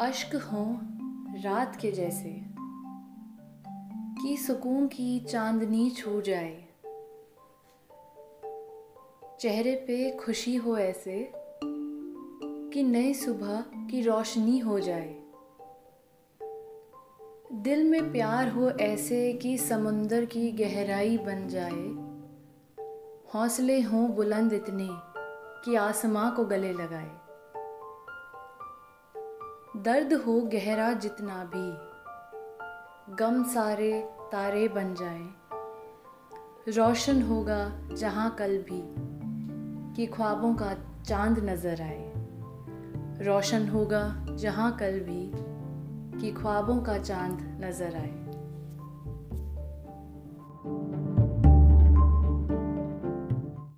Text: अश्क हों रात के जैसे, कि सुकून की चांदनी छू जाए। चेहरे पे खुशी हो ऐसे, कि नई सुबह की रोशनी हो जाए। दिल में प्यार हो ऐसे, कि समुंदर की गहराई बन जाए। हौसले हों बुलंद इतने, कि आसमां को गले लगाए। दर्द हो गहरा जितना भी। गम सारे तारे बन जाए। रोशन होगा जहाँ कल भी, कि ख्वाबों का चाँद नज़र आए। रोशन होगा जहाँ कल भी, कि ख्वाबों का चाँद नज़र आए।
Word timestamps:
अश्क 0.00 0.36
हों 0.36 0.98
रात 1.42 1.76
के 1.76 1.92
जैसे, 1.92 2.44
कि 4.22 4.36
सुकून 4.36 4.86
की 4.86 5.20
चांदनी 5.20 5.90
छू 5.90 6.20
जाए। 6.20 6.64
चेहरे 9.40 9.74
पे 9.74 10.16
खुशी 10.16 10.56
हो 10.56 10.76
ऐसे, 10.76 11.32
कि 12.72 12.82
नई 12.82 13.14
सुबह 13.14 13.64
की 13.76 14.02
रोशनी 14.02 14.58
हो 14.58 14.80
जाए। 14.80 15.22
दिल 17.52 17.84
में 17.84 18.12
प्यार 18.12 18.48
हो 18.48 18.70
ऐसे, 18.70 19.32
कि 19.32 19.58
समुंदर 19.58 20.24
की 20.24 20.52
गहराई 20.52 21.18
बन 21.18 21.48
जाए। 21.48 22.08
हौसले 23.34 23.80
हों 23.80 24.10
बुलंद 24.10 24.52
इतने, 24.52 24.88
कि 25.64 25.74
आसमां 25.74 26.30
को 26.30 26.44
गले 26.44 26.72
लगाए। 26.72 27.27
दर्द 29.78 30.12
हो 30.12 30.40
गहरा 30.40 30.92
जितना 30.92 31.44
भी। 31.44 31.76
गम 33.14 33.42
सारे 33.44 33.92
तारे 34.32 34.68
बन 34.68 34.94
जाए। 34.94 35.28
रोशन 36.72 37.22
होगा 37.22 37.72
जहाँ 37.92 38.30
कल 38.38 38.58
भी, 38.58 38.80
कि 39.96 40.06
ख्वाबों 40.06 40.54
का 40.54 40.74
चाँद 41.02 41.38
नज़र 41.38 41.82
आए। 41.82 42.12
रोशन 43.24 43.68
होगा 43.68 44.26
जहाँ 44.30 44.76
कल 44.76 45.00
भी, 45.00 45.32
कि 46.20 46.32
ख्वाबों 46.32 46.80
का 46.82 46.98
चाँद 46.98 47.60
नज़र 47.64 47.96
आए। 47.96 48.37